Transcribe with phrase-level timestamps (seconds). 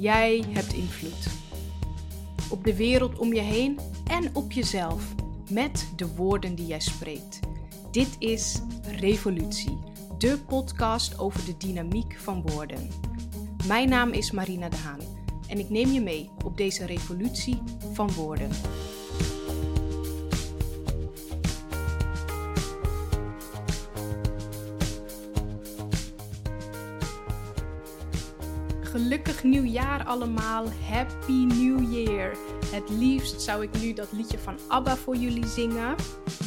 [0.00, 1.26] Jij hebt invloed.
[2.50, 5.14] Op de wereld om je heen en op jezelf.
[5.50, 7.40] Met de woorden die jij spreekt.
[7.90, 9.78] Dit is Revolutie,
[10.18, 12.88] de podcast over de dynamiek van woorden.
[13.66, 15.00] Mijn naam is Marina de Haan
[15.48, 17.62] en ik neem je mee op deze revolutie
[17.92, 18.50] van woorden.
[28.90, 30.66] Gelukkig nieuwjaar allemaal.
[30.88, 32.36] Happy New Year.
[32.66, 35.94] Het liefst zou ik nu dat liedje van ABBA voor jullie zingen.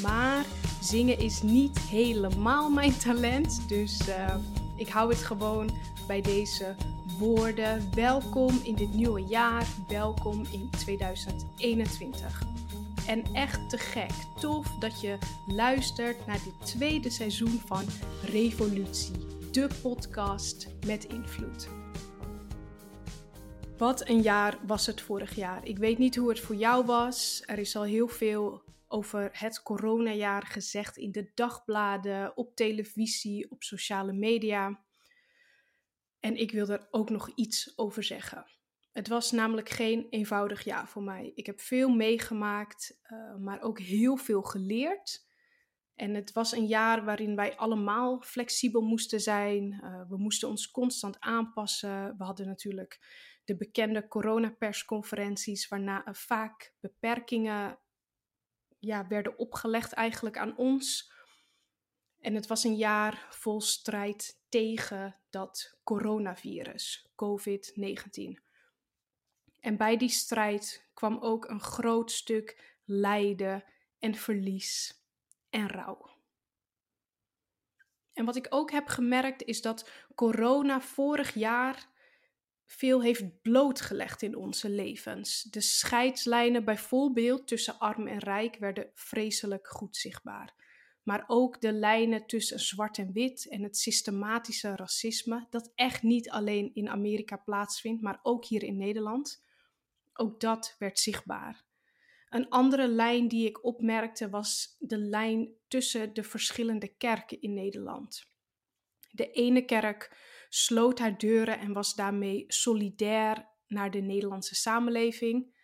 [0.01, 0.45] Maar
[0.81, 3.67] zingen is niet helemaal mijn talent.
[3.67, 4.35] Dus uh,
[4.75, 5.69] ik hou het gewoon
[6.07, 6.75] bij deze
[7.19, 7.89] woorden.
[7.95, 9.65] Welkom in dit nieuwe jaar.
[9.87, 12.43] Welkom in 2021.
[13.07, 14.11] En echt te gek.
[14.39, 15.17] Tof dat je
[15.47, 17.83] luistert naar dit tweede seizoen van
[18.23, 19.15] Revolutie.
[19.51, 21.82] De podcast met invloed.
[23.83, 25.67] Wat een jaar was het vorig jaar.
[25.67, 27.43] Ik weet niet hoe het voor jou was.
[27.45, 33.63] Er is al heel veel over het coronajaar gezegd in de dagbladen, op televisie, op
[33.63, 34.83] sociale media.
[36.19, 38.45] En ik wil er ook nog iets over zeggen.
[38.91, 41.31] Het was namelijk geen eenvoudig jaar voor mij.
[41.35, 45.25] Ik heb veel meegemaakt, uh, maar ook heel veel geleerd.
[45.95, 49.79] En het was een jaar waarin wij allemaal flexibel moesten zijn.
[49.83, 52.17] Uh, we moesten ons constant aanpassen.
[52.17, 52.99] We hadden natuurlijk
[53.43, 57.79] de bekende coronapersconferenties, waarna er vaak beperkingen
[58.79, 61.11] ja, werden opgelegd eigenlijk aan ons.
[62.19, 68.41] En het was een jaar vol strijd tegen dat coronavirus, COVID-19.
[69.59, 73.63] En bij die strijd kwam ook een groot stuk lijden
[73.99, 75.02] en verlies
[75.53, 76.11] en rouw.
[78.13, 81.91] En wat ik ook heb gemerkt is dat corona vorig jaar
[82.65, 85.41] veel heeft blootgelegd in onze levens.
[85.43, 90.61] De scheidslijnen bijvoorbeeld tussen arm en rijk werden vreselijk goed zichtbaar.
[91.03, 96.29] Maar ook de lijnen tussen zwart en wit en het systematische racisme, dat echt niet
[96.29, 99.45] alleen in Amerika plaatsvindt, maar ook hier in Nederland.
[100.13, 101.62] Ook dat werd zichtbaar.
[102.33, 108.31] Een andere lijn die ik opmerkte was de lijn tussen de verschillende kerken in Nederland.
[109.11, 110.17] De ene kerk
[110.49, 115.55] sloot haar deuren en was daarmee solidair naar de Nederlandse samenleving.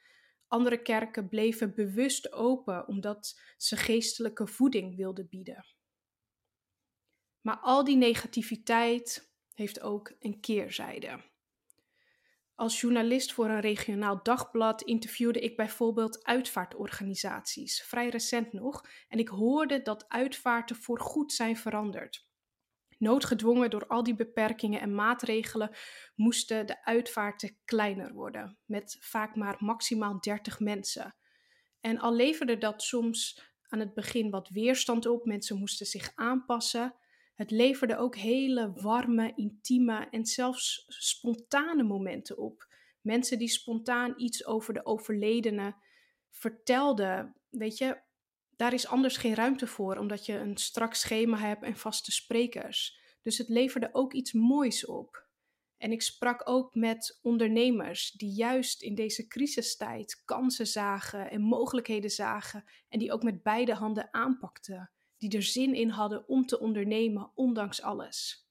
[0.47, 5.65] Andere kerken bleven bewust open omdat ze geestelijke voeding wilden bieden.
[7.41, 11.23] Maar al die negativiteit heeft ook een keerzijde.
[12.59, 19.27] Als journalist voor een regionaal dagblad interviewde ik bijvoorbeeld uitvaartorganisaties, vrij recent nog, en ik
[19.27, 22.27] hoorde dat uitvaarten voorgoed zijn veranderd.
[22.97, 25.75] Noodgedwongen door al die beperkingen en maatregelen
[26.15, 31.15] moesten de uitvaarten kleiner worden, met vaak maar maximaal 30 mensen.
[31.79, 36.95] En al leverde dat soms aan het begin wat weerstand op, mensen moesten zich aanpassen.
[37.39, 42.67] Het leverde ook hele warme, intieme en zelfs spontane momenten op.
[43.01, 45.75] Mensen die spontaan iets over de overledene
[46.29, 47.35] vertelden.
[47.49, 48.01] Weet je,
[48.55, 52.99] daar is anders geen ruimte voor, omdat je een strak schema hebt en vaste sprekers.
[53.21, 55.27] Dus het leverde ook iets moois op.
[55.77, 62.09] En ik sprak ook met ondernemers die juist in deze crisistijd kansen zagen en mogelijkheden
[62.09, 66.59] zagen en die ook met beide handen aanpakten, die er zin in hadden om te
[66.59, 68.47] ondernemen, ondanks alles.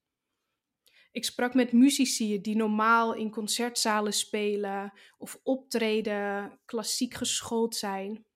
[1.10, 8.26] Ik sprak met muzici die normaal in concertzalen spelen of optreden, klassiek geschoold zijn,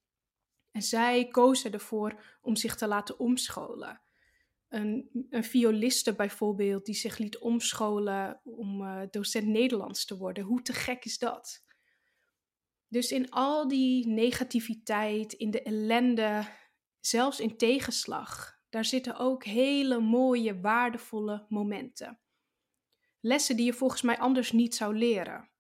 [0.71, 4.03] en zij kozen ervoor om zich te laten omscholen.
[4.69, 10.45] Een, een violiste bijvoorbeeld die zich liet omscholen om uh, docent Nederlands te worden.
[10.45, 11.65] Hoe te gek is dat?
[12.89, 16.47] Dus in al die negativiteit, in de ellende,
[17.07, 22.21] zelfs in tegenslag, daar zitten ook hele mooie, waardevolle momenten.
[23.21, 25.51] Lessen die je volgens mij anders niet zou leren.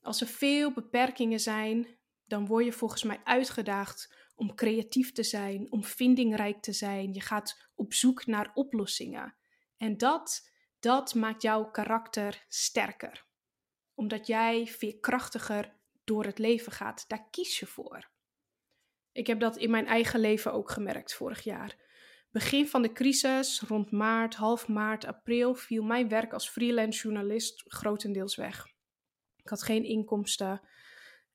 [0.00, 5.72] Als er veel beperkingen zijn, dan word je volgens mij uitgedaagd om creatief te zijn,
[5.72, 7.12] om vindingrijk te zijn.
[7.12, 9.36] Je gaat op zoek naar oplossingen.
[9.76, 13.26] En dat, dat maakt jouw karakter sterker.
[13.94, 17.04] Omdat jij veerkrachtiger door het leven gaat.
[17.08, 18.09] Daar kies je voor.
[19.12, 21.76] Ik heb dat in mijn eigen leven ook gemerkt vorig jaar.
[22.30, 27.62] Begin van de crisis, rond maart, half maart, april, viel mijn werk als freelance journalist
[27.66, 28.66] grotendeels weg.
[29.36, 30.60] Ik had geen inkomsten.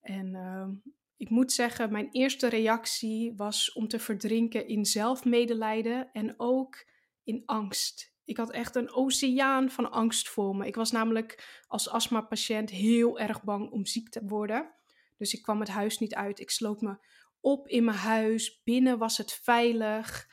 [0.02, 0.68] En uh,
[1.18, 6.88] ik moet zeggen, mijn eerste reactie was om te verdrinken in zelfmedelijden en ook
[7.24, 10.68] in angst Ik had echt een oceaan van angst voor me.
[10.68, 14.74] Ik was namelijk als astmapatiënt heel erg bang om ziek te worden.
[15.18, 16.40] Dus ik kwam het huis niet uit.
[16.40, 16.98] Ik sloot me
[17.46, 18.62] op in mijn huis.
[18.64, 20.30] Binnen was het veilig.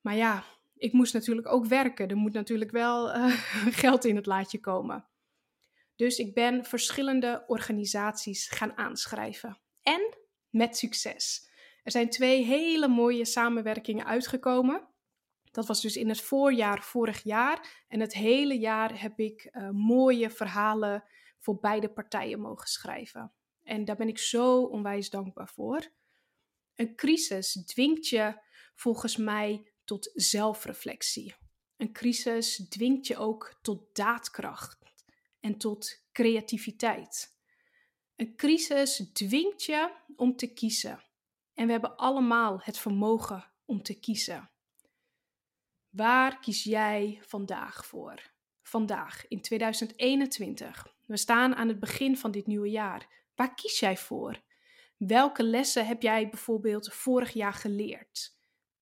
[0.00, 0.44] Maar ja,
[0.76, 2.08] ik moest natuurlijk ook werken.
[2.08, 3.26] Er moet natuurlijk wel uh,
[3.82, 5.08] geld in het laadje komen.
[5.96, 9.58] Dus ik ben verschillende organisaties gaan aanschrijven.
[9.82, 10.16] En
[10.50, 11.50] met succes.
[11.82, 14.88] Er zijn twee hele mooie samenwerkingen uitgekomen.
[15.50, 17.84] Dat was dus in het voorjaar vorig jaar.
[17.88, 21.04] En het hele jaar heb ik uh, mooie verhalen
[21.38, 23.32] voor beide partijen mogen schrijven.
[23.62, 25.96] En daar ben ik zo onwijs dankbaar voor.
[26.78, 28.40] Een crisis dwingt je
[28.74, 31.34] volgens mij tot zelfreflectie.
[31.76, 34.78] Een crisis dwingt je ook tot daadkracht
[35.40, 37.36] en tot creativiteit.
[38.16, 41.04] Een crisis dwingt je om te kiezen.
[41.54, 44.50] En we hebben allemaal het vermogen om te kiezen.
[45.88, 48.32] Waar kies jij vandaag voor?
[48.62, 50.96] Vandaag, in 2021.
[51.06, 53.26] We staan aan het begin van dit nieuwe jaar.
[53.34, 54.46] Waar kies jij voor?
[54.98, 58.36] Welke lessen heb jij bijvoorbeeld vorig jaar geleerd?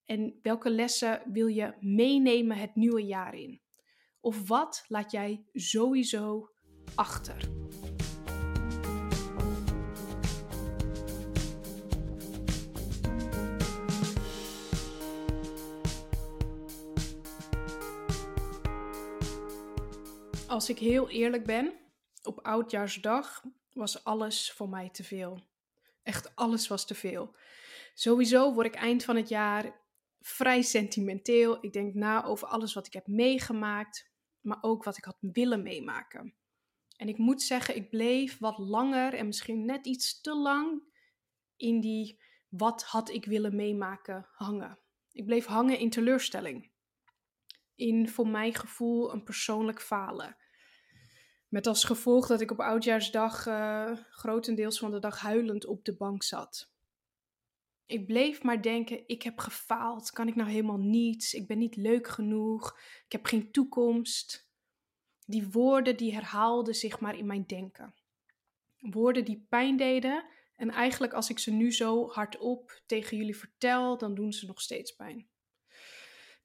[0.05, 3.61] En welke lessen wil je meenemen het nieuwe jaar in?
[4.21, 6.51] Of wat laat jij sowieso
[6.95, 7.49] achter?
[20.47, 21.73] Als ik heel eerlijk ben,
[22.23, 25.55] op oudjaarsdag was alles voor mij te veel.
[26.07, 27.37] Echt alles was te veel.
[27.95, 29.81] Sowieso word ik eind van het jaar
[30.21, 31.59] vrij sentimenteel.
[31.61, 34.11] Ik denk na over alles wat ik heb meegemaakt,
[34.41, 36.35] maar ook wat ik had willen meemaken.
[36.97, 40.83] En ik moet zeggen, ik bleef wat langer en misschien net iets te lang
[41.57, 44.79] in die wat had ik willen meemaken hangen.
[45.13, 46.71] Ik bleef hangen in teleurstelling.
[47.75, 50.37] In voor mijn gevoel een persoonlijk falen.
[51.57, 55.97] Met als gevolg dat ik op oudjaarsdag uh, grotendeels van de dag huilend op de
[55.97, 56.73] bank zat.
[57.87, 60.11] Ik bleef maar denken: ik heb gefaald.
[60.11, 61.35] Kan ik nou helemaal niets?
[61.35, 62.79] Ik ben niet leuk genoeg.
[63.05, 64.51] Ik heb geen toekomst.
[65.27, 67.95] Die woorden die herhaalden zich maar in mijn denken.
[68.79, 70.25] Woorden die pijn deden
[70.57, 74.61] en eigenlijk als ik ze nu zo hardop tegen jullie vertel, dan doen ze nog
[74.61, 75.29] steeds pijn.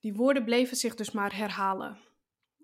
[0.00, 2.11] Die woorden bleven zich dus maar herhalen.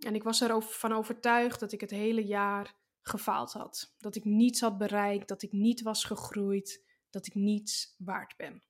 [0.00, 3.94] En ik was ervan overtuigd dat ik het hele jaar gefaald had.
[3.98, 8.62] Dat ik niets had bereikt, dat ik niet was gegroeid, dat ik niets waard ben.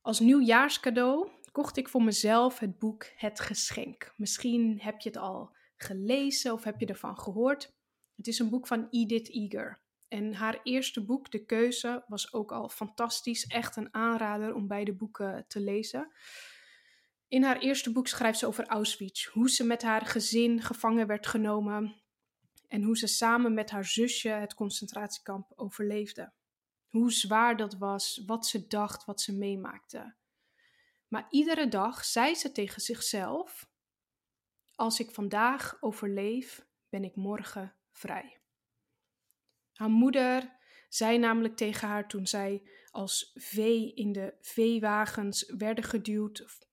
[0.00, 4.12] Als nieuwjaarscadeau kocht ik voor mezelf het boek Het Geschenk.
[4.16, 7.74] Misschien heb je het al gelezen of heb je ervan gehoord.
[8.16, 9.80] Het is een boek van Edith Eger.
[10.08, 13.46] En haar eerste boek, De Keuze, was ook al fantastisch.
[13.46, 16.12] Echt een aanrader om beide boeken te lezen.
[17.28, 21.26] In haar eerste boek schrijft ze over Auschwitz, hoe ze met haar gezin gevangen werd
[21.26, 22.02] genomen
[22.68, 26.32] en hoe ze samen met haar zusje het concentratiekamp overleefde.
[26.86, 30.14] Hoe zwaar dat was, wat ze dacht, wat ze meemaakte.
[31.08, 33.68] Maar iedere dag zei ze tegen zichzelf:
[34.74, 38.40] Als ik vandaag overleef, ben ik morgen vrij.
[39.72, 40.56] Haar moeder
[40.88, 46.65] zei namelijk tegen haar toen zij als vee in de veewagens werden geduwd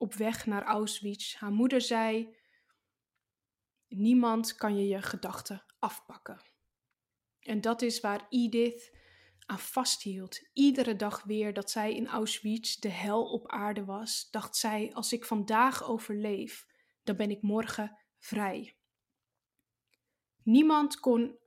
[0.00, 1.34] op weg naar Auschwitz.
[1.34, 2.36] Haar moeder zei:
[3.88, 6.42] Niemand kan je je gedachten afpakken.
[7.40, 8.96] En dat is waar Edith
[9.46, 10.48] aan vasthield.
[10.52, 15.12] Iedere dag weer dat zij in Auschwitz de hel op aarde was, dacht zij: Als
[15.12, 16.66] ik vandaag overleef,
[17.02, 18.76] dan ben ik morgen vrij.
[20.42, 21.38] Niemand kon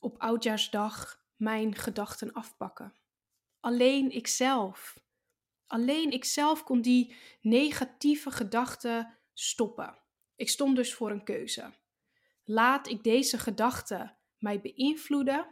[0.00, 2.96] op oudjaarsdag mijn gedachten afpakken.
[3.60, 5.01] Alleen ikzelf.
[5.72, 9.98] Alleen ikzelf kon die negatieve gedachten stoppen.
[10.36, 11.72] Ik stond dus voor een keuze.
[12.44, 15.46] Laat ik deze gedachten mij beïnvloeden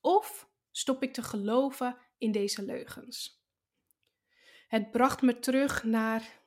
[0.00, 3.44] of stop ik te geloven in deze leugens?
[4.68, 6.40] Het bracht me terug naar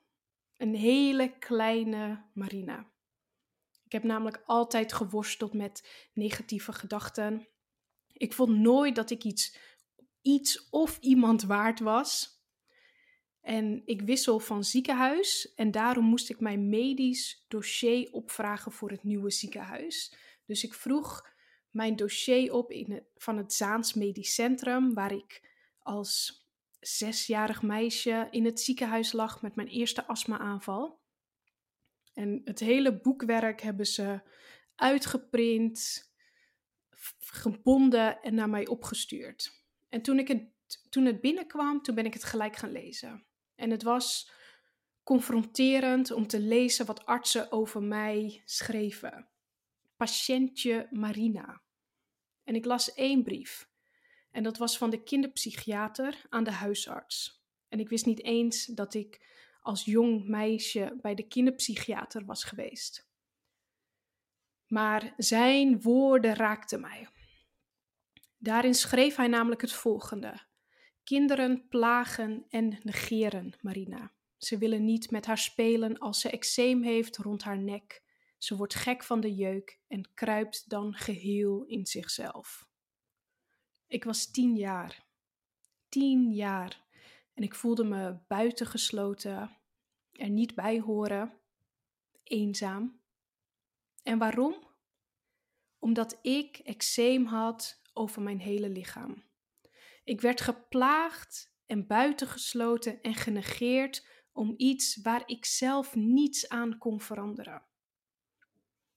[0.57, 2.91] een hele kleine Marina.
[3.86, 7.48] Ik heb namelijk altijd geworsteld met negatieve gedachten.
[8.13, 9.57] Ik vond nooit dat ik iets,
[10.21, 12.38] iets of iemand waard was.
[13.50, 19.03] En ik wissel van ziekenhuis en daarom moest ik mijn medisch dossier opvragen voor het
[19.03, 20.13] nieuwe ziekenhuis.
[20.46, 21.29] Dus ik vroeg
[21.70, 26.46] mijn dossier op in van het Zaans Medisch Centrum, waar ik als
[26.79, 31.00] zesjarig meisje in het ziekenhuis lag met mijn eerste astma-aanval.
[32.13, 34.22] En het hele boekwerk hebben ze
[34.75, 36.08] uitgeprint,
[37.20, 39.63] gebonden en naar mij opgestuurd.
[39.88, 40.50] En toen, ik het,
[40.89, 43.27] toen het binnenkwam, toen ben ik het gelijk gaan lezen.
[43.60, 44.32] En het was
[45.04, 49.30] confronterend om te lezen wat artsen over mij schreven.
[49.96, 51.62] Patiëntje Marina.
[52.44, 53.70] En ik las één brief.
[54.32, 57.44] En dat was van de kinderpsychiater aan de huisarts.
[57.70, 59.28] En ik wist niet eens dat ik
[59.62, 63.10] als jong meisje bij de kinderpsychiater was geweest.
[64.68, 67.08] Maar zijn woorden raakten mij.
[68.38, 70.39] Daarin schreef hij namelijk het volgende:
[71.10, 74.12] Kinderen plagen en negeren Marina.
[74.38, 78.04] Ze willen niet met haar spelen als ze eczeem heeft rond haar nek.
[78.38, 82.68] Ze wordt gek van de jeuk en kruipt dan geheel in zichzelf.
[83.88, 85.06] Ik was tien jaar.
[85.88, 86.84] Tien jaar.
[87.34, 89.58] En ik voelde me buitengesloten,
[90.12, 91.34] er niet bij horen,
[92.24, 93.00] eenzaam.
[94.04, 94.56] En waarom?
[95.80, 99.28] Omdat ik eczeem had over mijn hele lichaam.
[100.10, 107.01] Ik werd geplaagd en buitengesloten en genegeerd om iets waar ik zelf niets aan kon
[107.01, 107.66] veranderen.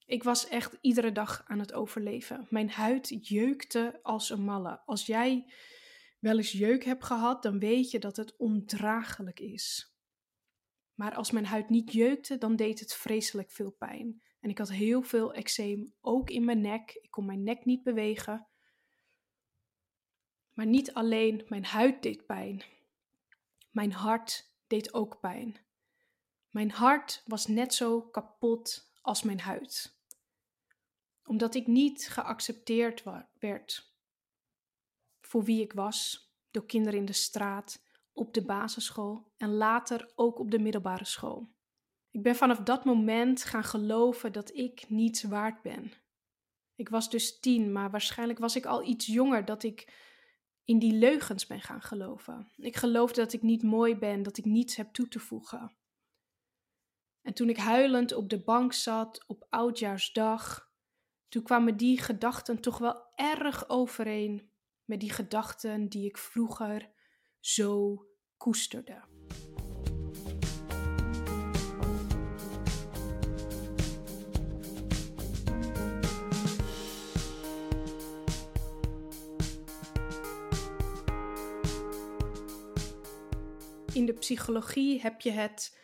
[0.07, 2.47] Ik was echt iedere dag aan het overleven.
[2.51, 4.83] Mijn huid jeukte als een malle.
[4.85, 5.53] Als jij
[6.19, 9.97] wel eens jeuk hebt gehad, dan weet je dat het ondraaglijk is.
[10.95, 14.23] Maar als mijn huid niet jeukte, dan deed het vreselijk veel pijn.
[14.41, 16.99] En ik had heel veel eczeem, ook in mijn nek.
[17.01, 18.47] Ik kon mijn nek niet bewegen.
[20.53, 22.63] Maar niet alleen mijn huid deed pijn.
[23.71, 25.57] Mijn hart deed ook pijn.
[26.51, 29.97] Mijn hart was net zo kapot als mijn huid.
[31.25, 33.03] Omdat ik niet geaccepteerd
[33.39, 33.93] werd
[35.33, 40.39] voor wie ik was door kinderen in de straat, op de basisschool en later ook
[40.39, 41.49] op de middelbare school.
[42.11, 45.93] Ik ben vanaf dat moment gaan geloven dat ik niets waard ben.
[46.75, 49.93] Ik was dus tien, maar waarschijnlijk was ik al iets jonger dat ik
[50.65, 52.53] in die leugens ben gaan geloven.
[52.57, 55.77] Ik geloofde dat ik niet mooi ben, dat ik niets heb toe te voegen.
[57.23, 60.71] En toen ik huilend op de bank zat op oudjaarsdag,
[61.29, 64.51] toen kwamen die gedachten toch wel erg overeen
[64.85, 66.91] met die gedachten die ik vroeger
[67.41, 68.05] zo
[68.37, 69.12] koesterde.
[83.95, 85.79] In de psychologie heb je het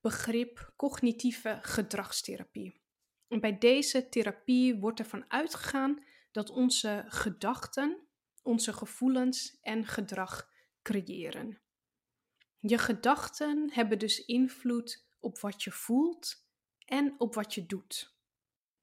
[0.00, 2.80] begrip cognitieve gedragstherapie.
[3.28, 8.06] En bij deze therapie wordt ervan uitgegaan dat onze gedachten
[8.42, 10.50] onze gevoelens en gedrag
[10.82, 11.60] creëren.
[12.58, 16.46] Je gedachten hebben dus invloed op wat je voelt
[16.84, 18.16] en op wat je doet.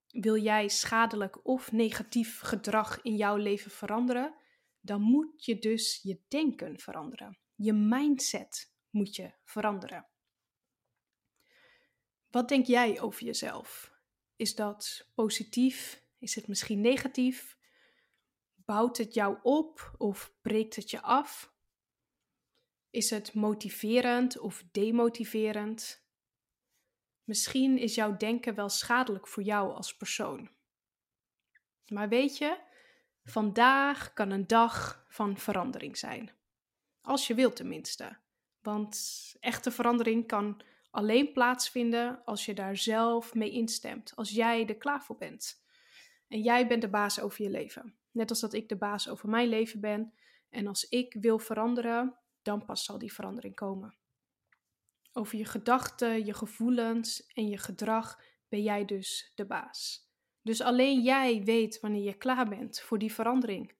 [0.07, 4.35] Wil jij schadelijk of negatief gedrag in jouw leven veranderen,
[4.81, 7.37] dan moet je dus je denken veranderen.
[7.61, 10.07] Je mindset moet je veranderen.
[12.29, 13.93] Wat denk jij over jezelf?
[14.35, 16.03] Is dat positief?
[16.17, 17.57] Is het misschien negatief?
[18.55, 21.53] Bouwt het jou op of breekt het je af?
[22.89, 26.07] Is het motiverend of demotiverend?
[27.23, 30.49] Misschien is jouw denken wel schadelijk voor jou als persoon.
[31.87, 32.61] Maar weet je,
[33.23, 36.38] vandaag kan een dag van verandering zijn.
[37.01, 38.17] Als je wilt tenminste.
[38.61, 38.97] Want
[39.39, 44.15] echte verandering kan alleen plaatsvinden als je daar zelf mee instemt.
[44.15, 45.63] Als jij er klaar voor bent.
[46.27, 47.97] En jij bent de baas over je leven.
[48.11, 50.13] Net als dat ik de baas over mijn leven ben.
[50.49, 53.97] En als ik wil veranderen, dan pas zal die verandering komen.
[55.13, 60.07] Over je gedachten, je gevoelens en je gedrag ben jij dus de baas.
[60.41, 63.73] Dus alleen jij weet wanneer je klaar bent voor die verandering.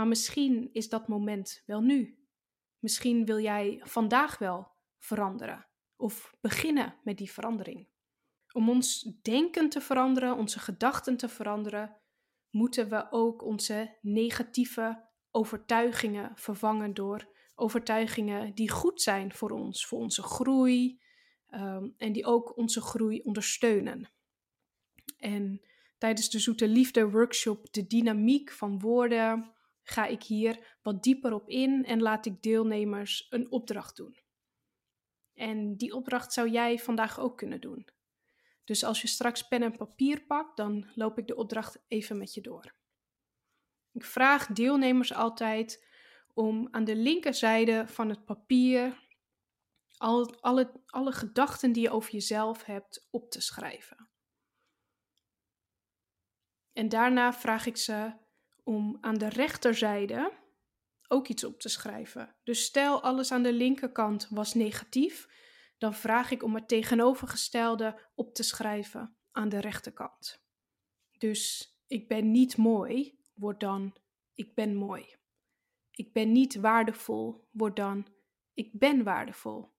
[0.00, 2.18] Maar misschien is dat moment wel nu.
[2.78, 5.66] Misschien wil jij vandaag wel veranderen
[5.96, 7.88] of beginnen met die verandering.
[8.52, 11.96] Om ons denken te veranderen, onze gedachten te veranderen,
[12.50, 19.98] moeten we ook onze negatieve overtuigingen vervangen door overtuigingen die goed zijn voor ons, voor
[19.98, 21.00] onze groei
[21.46, 24.10] ehm, en die ook onze groei ondersteunen.
[25.18, 25.60] En
[25.98, 31.48] tijdens de Zoete Liefde workshop De Dynamiek van Woorden ga ik hier wat dieper op
[31.48, 34.18] in en laat ik deelnemers een opdracht doen.
[35.34, 37.88] En die opdracht zou jij vandaag ook kunnen doen.
[38.64, 42.34] Dus als je straks pen en papier pakt, dan loop ik de opdracht even met
[42.34, 42.74] je door.
[43.92, 45.86] Ik vraag deelnemers altijd
[46.34, 49.08] om aan de linkerzijde van het papier
[49.96, 54.08] al, alle, alle gedachten die je over jezelf hebt op te schrijven.
[56.72, 58.12] En daarna vraag ik ze
[58.64, 60.38] om aan de rechterzijde
[61.08, 62.36] ook iets op te schrijven.
[62.44, 65.28] Dus stel alles aan de linkerkant was negatief,
[65.78, 70.44] dan vraag ik om het tegenovergestelde op te schrijven aan de rechterkant.
[71.18, 73.96] Dus ik ben niet mooi, wordt dan
[74.34, 75.16] ik ben mooi.
[75.90, 78.06] Ik ben niet waardevol, wordt dan
[78.54, 79.72] ik ben waardevol.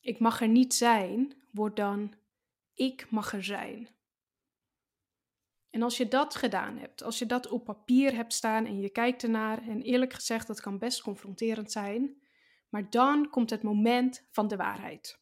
[0.00, 2.14] Ik mag er niet zijn, wordt dan
[2.72, 3.95] ik mag er zijn.
[5.76, 8.88] En als je dat gedaan hebt, als je dat op papier hebt staan en je
[8.88, 12.22] kijkt ernaar, en eerlijk gezegd, dat kan best confronterend zijn,
[12.68, 15.20] maar dan komt het moment van de waarheid.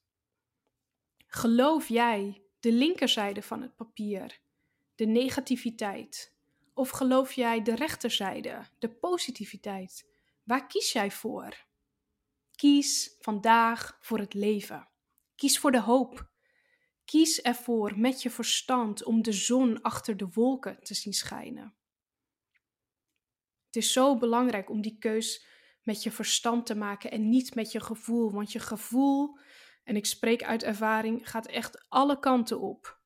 [1.26, 4.40] Geloof jij de linkerzijde van het papier,
[4.94, 6.34] de negativiteit?
[6.74, 10.08] Of geloof jij de rechterzijde, de positiviteit?
[10.42, 11.64] Waar kies jij voor?
[12.56, 14.88] Kies vandaag voor het leven.
[15.34, 16.28] Kies voor de hoop.
[17.04, 21.74] Kies ervoor met je verstand om de zon achter de wolken te zien schijnen.
[23.66, 25.46] Het is zo belangrijk om die keus
[25.82, 28.32] met je verstand te maken en niet met je gevoel.
[28.32, 29.38] Want je gevoel,
[29.84, 33.02] en ik spreek uit ervaring, gaat echt alle kanten op.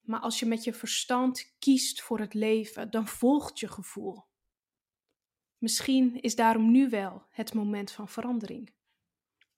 [0.00, 4.28] Maar als je met je verstand kiest voor het leven, dan volgt je gevoel.
[5.58, 8.74] Misschien is daarom nu wel het moment van verandering.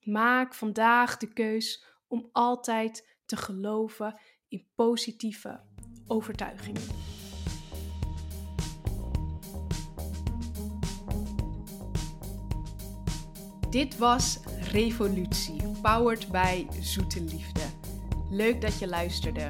[0.00, 4.14] Maak vandaag de keus om altijd te geloven
[4.48, 5.60] in positieve
[6.06, 6.82] overtuigingen.
[13.70, 14.38] Dit was
[14.70, 17.60] Revolutie, powered by Zoete Liefde.
[18.30, 19.48] Leuk dat je luisterde.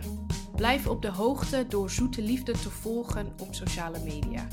[0.57, 4.49] Blijf op de hoogte door Zoete Liefde te volgen op sociale media.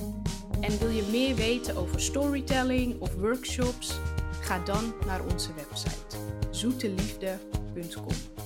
[0.61, 3.99] En wil je meer weten over storytelling of workshops?
[4.41, 6.17] Ga dan naar onze website
[6.51, 8.38] zoeteliefde.com.